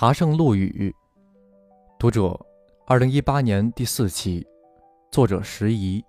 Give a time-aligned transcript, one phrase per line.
[0.00, 0.94] 茶圣陆羽，
[1.98, 2.38] 读者，
[2.86, 4.46] 二零一八年第四期，
[5.10, 6.00] 作者石怡。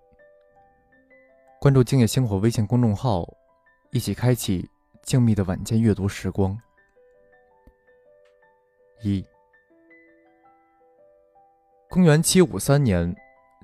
[1.60, 3.28] 关注“静夜星火”微信公众号，
[3.90, 4.70] 一起开启
[5.02, 6.56] 静谧的晚间阅读时光。
[9.02, 9.26] 一，
[11.90, 13.12] 公元七五三年，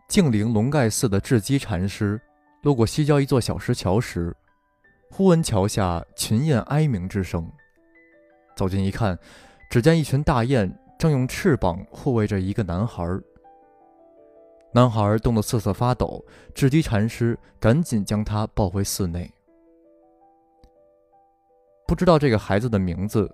[0.09, 2.19] 静陵龙盖寺的智积禅师
[2.63, 4.35] 路过西郊一座小石桥时，
[5.11, 7.47] 忽闻桥下群雁哀鸣之声，
[8.55, 9.19] 走近一看。
[9.75, 13.05] 只见一群大雁正用翅膀护卫着一个男孩。
[14.71, 19.29] 男孩冻得瑟瑟发抖，智积禅师赶紧将他抱回寺内。
[21.85, 23.29] 不知道这个孩子的名字，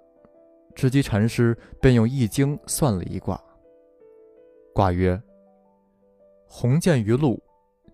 [0.73, 3.39] 智积禅师便用易经算了一卦。
[4.73, 5.21] 卦曰
[6.49, 7.39] ：“鸿渐于陆，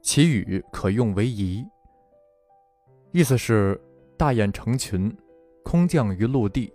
[0.02, 1.67] 其羽可用为仪。”
[3.11, 3.77] 意思是
[4.16, 5.13] 大雁成群，
[5.66, 6.73] 空降于陆地。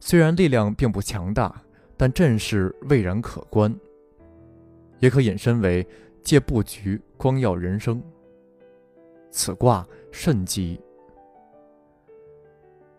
[0.00, 1.62] 虽然力量并不强大，
[1.96, 3.74] 但阵势蔚然可观，
[5.00, 5.86] 也可引申为
[6.22, 8.02] 借布局光耀人生。
[9.30, 10.80] 此卦甚吉。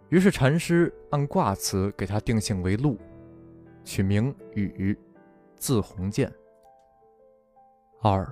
[0.09, 2.97] 于是禅师按卦辞给他定性为鹿，
[3.83, 4.97] 取名雨，
[5.55, 6.31] 字鸿渐。
[8.01, 8.27] 二，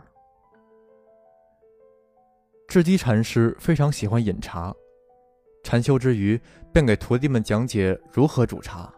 [2.68, 4.76] 智积禅师非常喜欢饮茶。
[5.68, 6.40] 禅修之余，
[6.72, 8.90] 便给徒弟们讲解如何煮茶。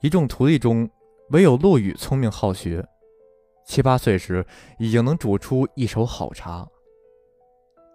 [0.00, 0.88] 一众徒弟中，
[1.28, 2.82] 唯有陆羽聪明好学，
[3.66, 4.42] 七八岁时
[4.78, 6.66] 已经能煮出一手好茶。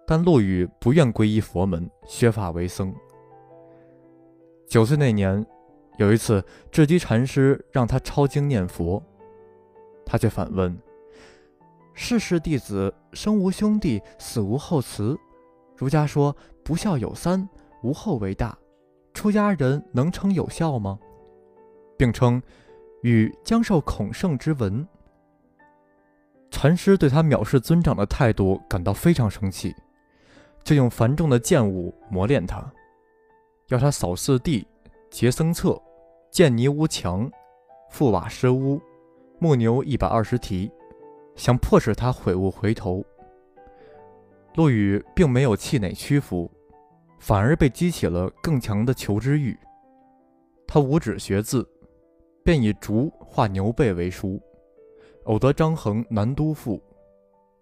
[0.06, 2.94] 但陆羽不愿皈依佛门，削发为僧。
[4.68, 5.44] 九岁那年，
[5.98, 9.02] 有一次智积禅师让他抄经念佛，
[10.06, 10.80] 他却反问
[11.92, 15.18] ：“世世弟子生无兄弟，死无后嗣。”
[15.74, 17.48] 儒家说不孝有三，
[17.82, 18.56] 无后为大。
[19.14, 20.98] 出家人能称有孝吗？
[21.98, 22.42] 并称
[23.02, 24.86] 与将受孔圣之文。
[26.50, 29.74] 禅师对他藐视尊长的态度感到非常生气，
[30.64, 32.64] 就用繁重的剑物磨练他，
[33.68, 34.66] 要他扫四地、
[35.10, 35.80] 结僧册、
[36.30, 37.30] 建泥屋墙、
[37.90, 38.80] 覆瓦施屋、
[39.38, 40.70] 牧牛一百二十蹄，
[41.36, 43.04] 想迫使他悔悟回头。
[44.54, 46.50] 陆羽并没有气馁屈服，
[47.18, 49.58] 反而被激起了更强的求知欲。
[50.66, 51.66] 他五指学字，
[52.44, 54.40] 便以竹画牛背为书，
[55.24, 56.76] 偶得张衡《南都赋》，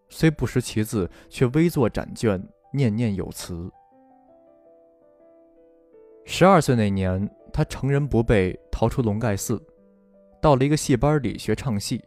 [0.09, 2.43] 虽不识其字，却微作展卷，
[2.73, 3.71] 念念有词。
[6.25, 9.61] 十二岁那年，他成人不备，逃出龙盖寺，
[10.41, 12.03] 到了一个戏班里学唱戏。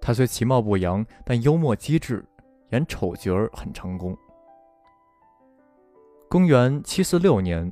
[0.00, 2.24] 他虽其貌不扬，但幽默机智。
[2.70, 4.16] 演丑角儿很成功。
[6.28, 7.70] 公元七四六年，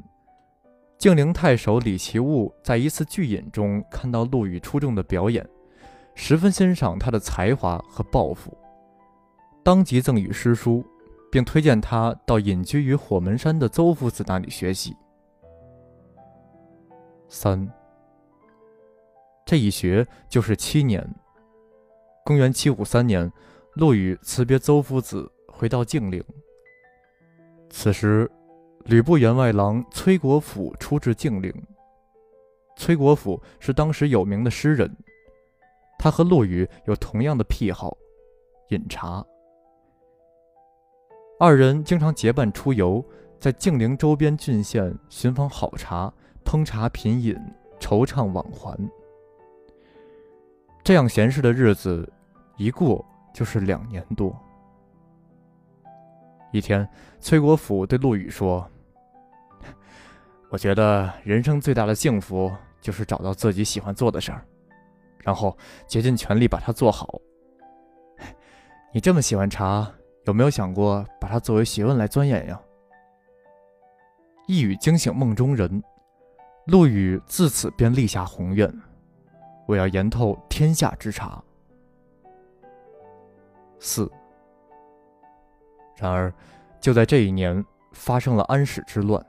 [0.97, 5.45] 静陵太守李奇物在一次聚饮中看到陆羽出众的表演，
[6.15, 8.57] 十分欣赏他的才华和抱负，
[9.65, 10.85] 当即赠予诗书，
[11.33, 14.97] 并推荐他到隐居于火门山的邹夫子那里学习。
[17.29, 17.69] 三，
[19.45, 21.05] 这一学就是七年。
[22.25, 23.31] 公元七五三年。
[23.75, 26.23] 陆羽辞别邹夫子，回到静陵。
[27.71, 28.31] 此时，
[28.85, 31.53] 吕布员外郎崔国辅出至静陵。
[32.77, 34.89] 崔国辅是当时有名的诗人，
[35.99, 37.97] 他和陆羽有同样的癖好——
[38.71, 39.25] 饮茶。
[41.41, 43.05] 二人经常结伴出游，
[43.41, 46.13] 在静陵周边郡县寻访好茶，
[46.45, 47.37] 烹茶品饮，
[47.81, 48.79] 惆怅往还。
[50.85, 52.09] 这样闲适的日子
[52.57, 53.05] 一过。
[53.35, 54.35] 就是两年多。
[56.53, 58.67] 一天，崔国辅对陆羽说
[60.49, 62.51] ：“我觉得人生最大的幸福
[62.81, 64.47] 就是找到自己喜欢做的事儿，
[65.19, 65.59] 然后
[65.89, 67.21] 竭尽全力把它做好。
[68.93, 69.91] 你这么喜欢茶，
[70.27, 72.61] 有没有想过把它作为学问来钻研呀？”
[74.47, 75.83] 一语惊醒梦中人，
[76.67, 78.73] 陆羽自此便立下宏愿：
[79.67, 81.43] 我要研透天下之茶。
[83.85, 84.11] 四。
[85.99, 86.33] 然而，
[86.81, 89.25] 就在这一年，发生了安史之乱，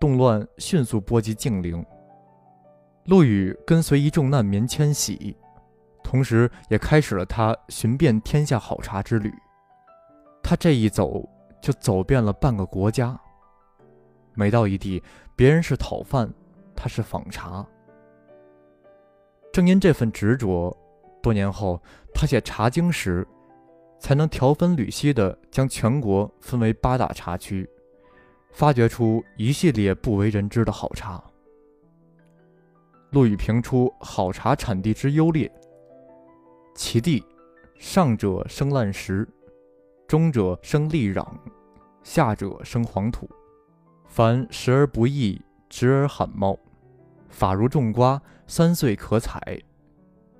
[0.00, 1.86] 动乱迅速波及静陵。
[3.04, 5.36] 陆羽跟随一众难民迁徙，
[6.02, 9.32] 同时也开始了他寻遍天下好茶之旅。
[10.42, 11.24] 他这一走，
[11.60, 13.16] 就走遍了半个国家。
[14.34, 15.00] 每到一地，
[15.36, 16.28] 别人是讨饭，
[16.74, 17.64] 他是访茶。
[19.52, 20.76] 正因这份执着，
[21.22, 21.80] 多年后
[22.12, 23.24] 他写《茶经》时。
[23.98, 27.68] 才能条分缕析地将全国分为八大茶区，
[28.52, 31.22] 发掘出一系列不为人知的好茶。
[33.10, 35.50] 陆羽评出好茶产地之优劣。
[36.74, 37.24] 其地，
[37.78, 39.26] 上者生烂石，
[40.06, 41.26] 中者生砾壤，
[42.02, 43.28] 下者生黄土。
[44.06, 46.58] 凡食而不易，直而罕茂，
[47.28, 49.58] 法如种瓜，三岁可采。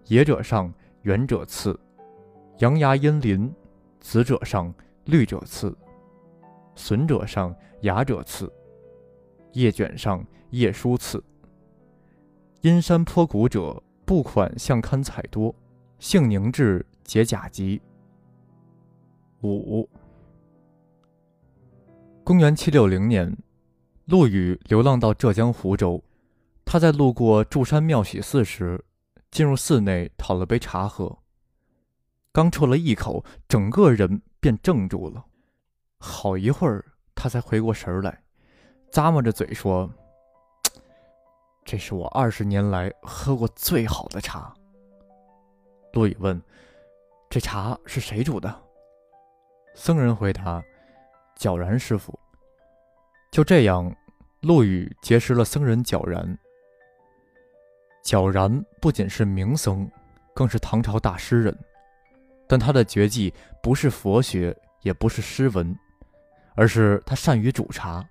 [0.05, 0.73] 野者上，
[1.03, 1.79] 圆者次，
[2.59, 3.53] 阳芽阴鳞，
[4.01, 4.73] 紫者上，
[5.05, 5.77] 绿者次，
[6.75, 8.51] 笋者上，芽者次，
[9.53, 11.23] 叶卷上，叶疏次。
[12.63, 15.55] 阴山坡谷者，不款向堪采多，
[15.99, 17.81] 性凝滞，结甲疾。
[19.43, 19.87] 五。
[22.25, 23.37] 公元七六零年，
[24.07, 26.03] 陆羽流浪到浙江湖州，
[26.65, 28.83] 他在路过祝山庙喜寺时，
[29.31, 31.19] 进入寺内讨了杯茶喝。
[32.37, 35.25] 刚啜了一口，整个人便怔住了。
[35.99, 36.85] 好一会儿，
[37.15, 38.23] 他才回过神来，
[38.93, 39.91] 咂摸着嘴说。
[41.65, 44.53] 这是我二十年来喝过最好的茶。
[45.95, 46.39] 陆羽问
[47.31, 48.55] ：“这茶是谁煮的？”
[49.75, 50.63] 僧人回答
[51.41, 52.13] ：“皎然师傅。”
[53.33, 53.91] 就这样，
[54.43, 56.39] 陆羽结识了僧人皎然。
[58.05, 59.91] 皎然不仅是名僧，
[60.35, 61.59] 更是唐朝大诗人，
[62.49, 63.33] 但他的绝技
[63.63, 65.77] 不是佛学，也不是诗文，
[66.55, 68.07] 而是他善于煮茶。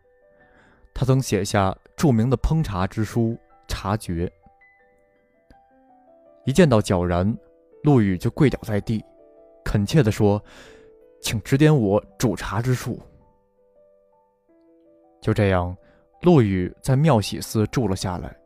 [0.93, 3.37] 他曾写下著名的烹茶之书。
[3.67, 4.31] 察觉，
[6.45, 7.35] 一见到皎然，
[7.81, 9.03] 陆羽就跪倒在地，
[9.63, 10.41] 恳切地说
[11.19, 13.01] ：“请指点我煮茶之术。”
[15.19, 15.75] 就这样，
[16.21, 18.37] 陆羽在妙喜寺住了下来。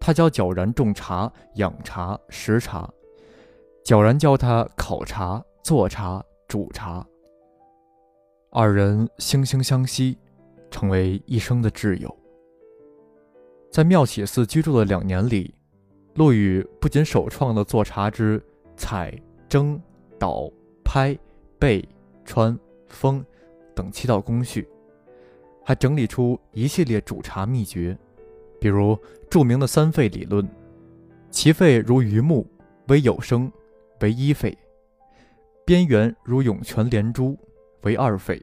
[0.00, 2.90] 他教皎然种茶、养茶、食茶，
[3.84, 7.04] 皎然教他烤茶、做茶、煮茶。
[8.52, 10.16] 二人惺惺相惜，
[10.70, 12.16] 成为一生的挚友。
[13.72, 15.52] 在妙喜寺居住的两年里，
[16.14, 18.40] 陆羽不仅首创了做茶之
[18.76, 19.12] 采、
[19.48, 19.80] 蒸、
[20.16, 20.48] 捣、
[20.84, 21.18] 拍、
[21.58, 21.84] 焙、
[22.24, 22.56] 穿、
[22.86, 23.24] 封
[23.74, 24.68] 等七道工序，
[25.64, 27.98] 还整理出一系列煮茶秘诀，
[28.60, 28.96] 比如
[29.28, 30.48] 著名的三沸理论：
[31.30, 32.46] 其沸如榆木，
[32.86, 33.50] 为有声，
[34.02, 34.52] 为一沸；
[35.64, 37.38] 边缘如涌泉连珠，
[37.82, 38.36] 为二沸；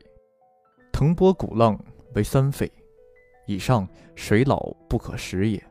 [0.91, 1.77] 腾波鼓浪，
[2.15, 2.71] 为三沸。
[3.45, 5.61] 以上水老不可食也。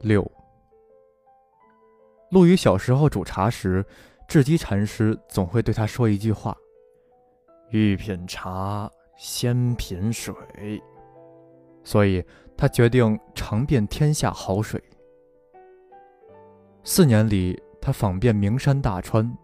[0.00, 0.30] 六，
[2.30, 3.84] 陆羽小时候煮茶时，
[4.28, 6.56] 智积禅师总会对他说一句话
[7.70, 10.34] ：“欲品茶，先品水。”
[11.82, 12.22] 所以，
[12.56, 14.82] 他决定尝遍天下好水。
[16.88, 19.36] 四年里，他访遍名山大川，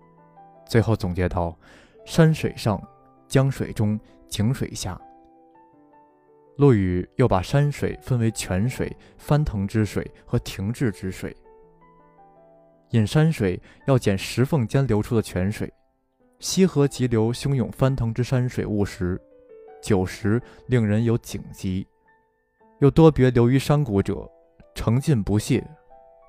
[0.65, 1.59] 最后总结到：
[2.07, 2.81] 山水上，
[3.27, 3.99] 江水中，
[4.29, 4.99] 井水下。
[6.55, 11.37] 陆羽又把山水分为泉水、翻腾之水和停滞之水。
[12.91, 15.71] 饮山水要捡石缝间流出的泉水，
[16.39, 19.21] 溪河急流汹涌翻腾之山水误时，
[19.83, 21.85] 久时令人有警疾。
[22.79, 24.31] 又多别流于山谷者，
[24.77, 25.67] 澄尽不泄，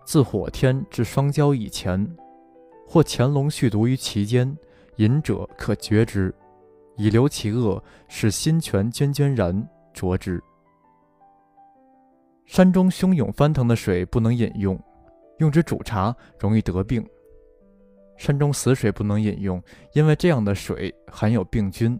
[0.05, 2.07] 自火天至霜交以前，
[2.87, 4.55] 或潜龙续毒于其间，
[4.97, 6.33] 饮者可绝之，
[6.97, 9.67] 以留其恶，使心泉涓涓然。
[9.93, 10.41] 浊之。
[12.45, 14.77] 山中汹涌翻腾的水不能饮用，
[15.37, 17.07] 用之煮茶容易得病。
[18.17, 19.61] 山中死水不能饮用，
[19.93, 21.99] 因为这样的水含有病菌。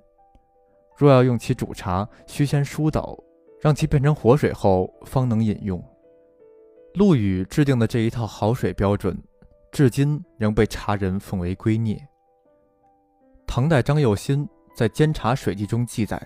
[0.98, 3.18] 若要用其煮茶，需先疏导，
[3.62, 5.84] 让其变成活水后方能饮用。
[6.96, 9.18] 陆羽制定的这一套好水标准，
[9.72, 12.00] 至今仍被茶人奉为圭臬。
[13.48, 16.22] 唐代张又新在《监察水记》中记载。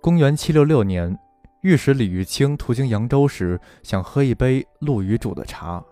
[0.00, 1.14] 公元七六六年，
[1.60, 5.84] 御史李玉清途经扬州时，想喝一杯陆羽煮的茶。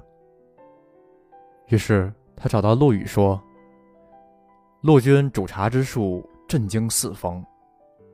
[1.69, 3.43] 于是他找到陆羽说
[4.81, 7.45] ：“陆军煮茶之术震惊四方，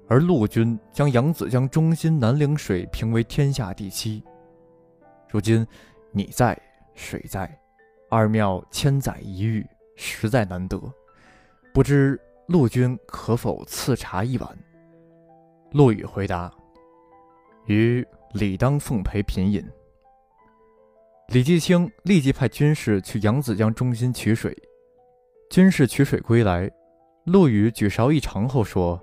[0.09, 4.25] 而陆军将扬子江中心南陵水评为天下第七。
[5.31, 5.67] 如今
[6.11, 6.59] 你在，
[6.95, 7.51] 水在，
[8.09, 9.67] 二庙千载一遇，
[9.97, 10.81] 实在难得。
[11.73, 14.59] 不知陆军可否赐茶一碗？”
[15.73, 16.51] 陆羽回答
[17.67, 19.63] ：“余理当奉陪品饮。”
[21.29, 24.57] 李继清立即派军士去扬子江中心取水。
[25.51, 26.71] 军士取水归来，
[27.25, 28.99] 陆羽举勺一尝后说：“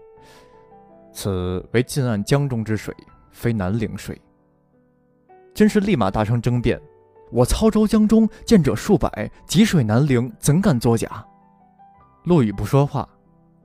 [1.13, 2.91] 此为近岸江中之水，
[3.31, 4.19] 非南陵水。”
[5.55, 6.79] 真是立马大声争辩
[7.31, 11.25] ：“我操州江中见者数百，汲水南陵，怎敢作假？”
[12.25, 13.09] 陆羽不说话。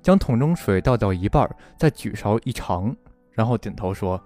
[0.03, 2.97] 将桶中水倒掉一半，再举勺一尝，
[3.33, 4.19] 然后点头说：“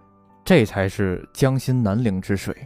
[0.44, 2.56] 这才是江心南陵之水。”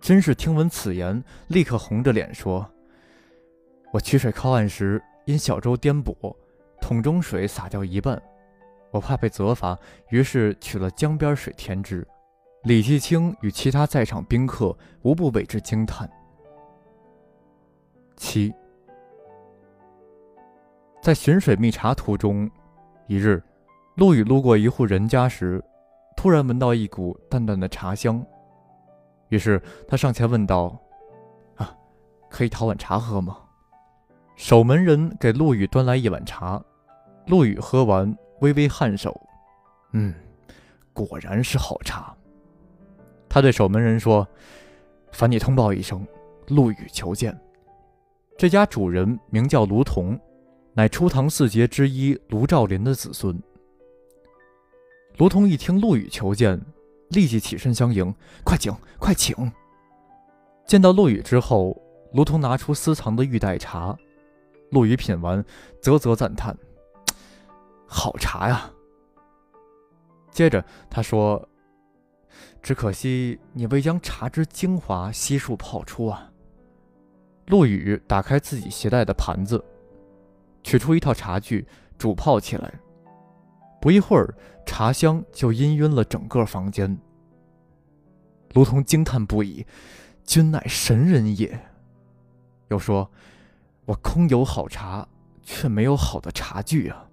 [0.00, 2.64] 甄氏听闻此言，立刻红着脸说
[3.92, 6.14] ：“我取水靠岸时，因小舟颠簸，
[6.80, 8.22] 桶中水洒掉一半，
[8.92, 9.76] 我怕被责罚，
[10.10, 12.06] 于是取了江边水填之。”
[12.68, 16.06] 李继清与其他在场宾客无不为之惊叹。
[18.14, 18.52] 七，
[21.00, 22.46] 在寻水觅茶途中，
[23.06, 23.42] 一日，
[23.94, 25.64] 陆羽路过一户人家时，
[26.14, 28.22] 突然闻到一股淡淡的茶香，
[29.30, 29.58] 于是
[29.88, 30.78] 他上前问道
[31.56, 31.74] ：“啊，
[32.28, 33.38] 可以讨碗茶喝吗？”
[34.36, 36.62] 守门人给陆羽端来一碗茶，
[37.28, 39.18] 陆羽喝完，微微颔首
[39.94, 40.14] ：“嗯，
[40.92, 42.14] 果然是好茶。”
[43.28, 44.26] 他对守门人说
[45.12, 46.06] ：“烦你通报一声，
[46.48, 47.38] 陆羽求见。
[48.38, 50.18] 这家主人名叫卢仝，
[50.72, 53.38] 乃初唐四杰之一卢照邻的子孙。”
[55.18, 56.58] 卢仝一听陆羽求见，
[57.10, 59.52] 立即起身相迎：“快请，快请！”
[60.64, 61.76] 见到陆羽之后，
[62.14, 63.94] 卢仝拿出私藏的玉带茶，
[64.70, 65.44] 陆羽品完，
[65.82, 66.56] 啧啧赞叹
[67.86, 68.70] ：“好茶呀！”
[70.32, 71.46] 接着他说。
[72.68, 76.30] 只可惜你未将茶之精华悉数泡出啊！
[77.46, 79.64] 陆羽打开自己携带的盘子，
[80.62, 82.70] 取出一套茶具，煮泡起来。
[83.80, 84.34] 不一会儿，
[84.66, 86.94] 茶香就氤氲了整个房间。
[88.52, 89.64] 卢通惊叹不已
[90.22, 91.58] ：“君乃神人也！”
[92.68, 93.10] 又说
[93.88, 95.08] ：“我空有好茶，
[95.42, 97.08] 却没有好的茶具啊！”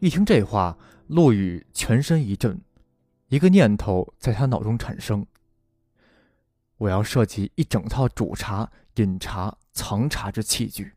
[0.00, 2.60] 一听这话，陆羽全身一震。
[3.28, 5.26] 一个念头在他脑中产生：
[6.76, 10.92] 我要设计一整套煮茶、饮茶、藏茶之器具。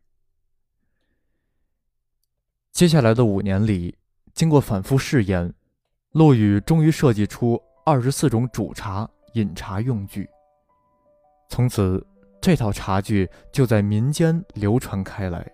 [2.71, 3.97] 接下来的五年里，
[4.33, 5.51] 经过反复试验，
[6.11, 10.29] 陆羽终于设计出二十四种煮茶、饮茶用具。
[11.49, 12.05] 从此，
[12.39, 15.49] 这套茶具就在民间流传开来。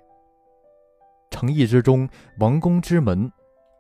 [1.32, 3.32] 诚意之中，王宫之门，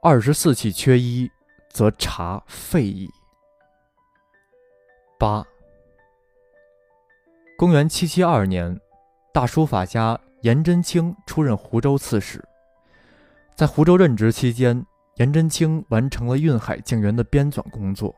[0.02, 1.30] 二十四器缺一。
[1.74, 3.10] 则茶废矣。
[5.20, 5.44] 八，
[7.58, 8.80] 公元七七二年，
[9.34, 12.44] 大书法家颜真卿出任湖州刺史。
[13.56, 18.12] 在湖州任职期间，颜真卿完成了《运海静园》的编纂工作。《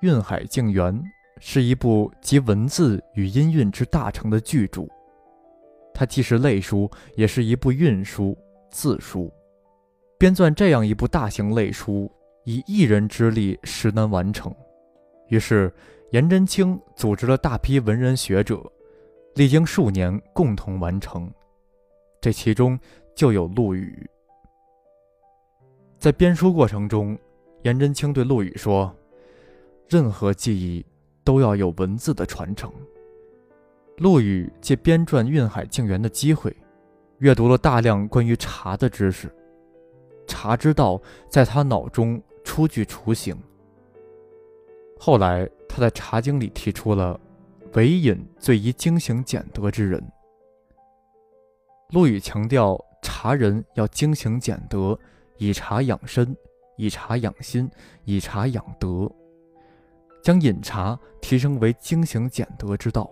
[0.00, 0.94] 运海静园》
[1.40, 4.86] 是一部集文字与音韵之大成的巨著，
[5.92, 8.38] 它既是类书，也是一部韵书、
[8.70, 9.32] 字书。
[10.18, 12.10] 编撰这样一部大型类书，
[12.42, 14.52] 以一人之力实难完成。
[15.28, 15.72] 于是，
[16.10, 18.60] 颜真卿组织了大批文人学者，
[19.36, 21.32] 历经数年，共同完成。
[22.20, 22.76] 这其中
[23.14, 24.04] 就有陆羽。
[26.00, 27.16] 在编书过程中，
[27.62, 28.92] 颜真卿对陆羽说
[29.88, 30.84] ：“任何技艺
[31.22, 32.72] 都要有文字的传承。”
[33.98, 36.56] 陆羽借编撰《运海静园》的机会，
[37.18, 39.32] 阅读了大量关于茶的知识。
[40.28, 43.36] 茶之道在他脑中初具雏形。
[45.00, 47.18] 后来，他在《茶经》里提出了
[47.74, 50.00] “唯饮最宜精行俭德之人”。
[51.90, 54.98] 陆羽强调，茶人要精行俭德，
[55.38, 56.36] 以茶养身，
[56.76, 57.70] 以茶养心，
[58.04, 59.10] 以茶养德，
[60.22, 63.10] 将饮茶提升为精行俭德之道。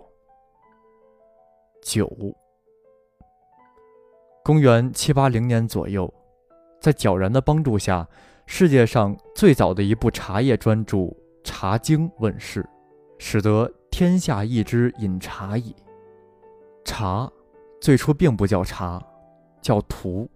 [1.81, 2.07] 九，
[4.43, 6.13] 公元七八零年左右。
[6.87, 8.07] 在皎然的帮助下，
[8.45, 10.97] 世界上最早的一部茶叶专著
[11.43, 12.65] 《茶经》问世，
[13.17, 15.75] 使得天下一知饮茶矣。
[16.85, 17.29] 茶
[17.81, 19.05] 最初并不叫茶，
[19.61, 20.29] 叫荼。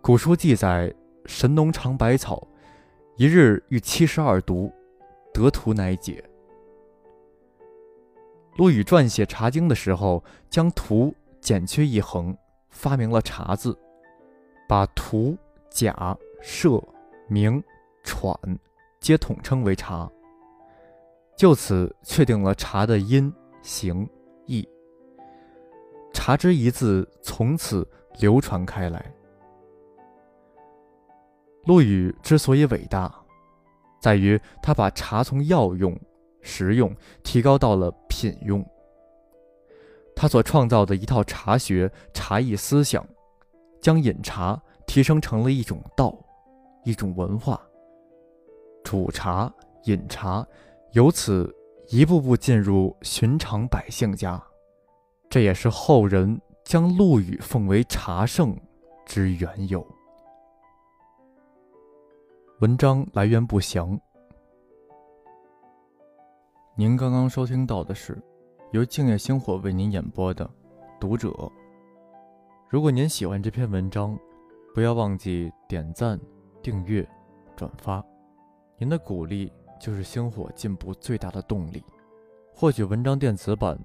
[0.00, 0.90] 古书记载，
[1.26, 2.48] 神农尝百草，
[3.18, 4.72] 一日遇七十二毒，
[5.34, 6.24] 得荼乃解。
[8.56, 12.34] 陆羽撰写《茶经》的时候，将荼减去一横，
[12.70, 13.78] 发明了“茶”字。
[14.68, 15.36] 把荼、
[15.70, 16.82] 钾、麝、
[17.28, 17.62] 明、
[18.04, 18.34] 喘
[19.00, 20.10] 皆统称为茶，
[21.36, 24.08] 就此确定了茶的音、形、
[24.46, 24.66] 意。
[26.12, 27.86] 茶之一字从此
[28.18, 29.04] 流传开来。
[31.64, 33.14] 陆羽之所以伟大，
[34.00, 35.98] 在于他把茶从药用、
[36.40, 38.64] 食用提高到了品用。
[40.14, 43.04] 他所创造的一套茶学、茶艺思想。
[43.82, 46.16] 将饮茶提升成了一种道，
[46.84, 47.60] 一种文化。
[48.84, 49.52] 煮茶、
[49.84, 50.46] 饮茶，
[50.92, 51.52] 由此
[51.88, 54.40] 一步步进入寻常百姓家，
[55.28, 58.56] 这也是后人将陆羽奉为茶圣
[59.04, 59.84] 之缘由。
[62.60, 63.98] 文章来源不详。
[66.76, 68.16] 您刚刚收听到的是
[68.70, 70.46] 由静夜星火为您演播的
[71.00, 71.28] 《读者》。
[72.72, 74.18] 如果您喜欢这篇文章，
[74.74, 76.18] 不要忘记点赞、
[76.62, 77.06] 订阅、
[77.54, 78.02] 转发，
[78.78, 81.84] 您的鼓励就是星火进步最大的动力。
[82.50, 83.78] 获取文章电子版，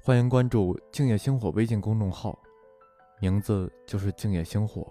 [0.00, 2.38] 欢迎关注静夜星火微信公众号，
[3.20, 4.86] 名字就是静夜星火。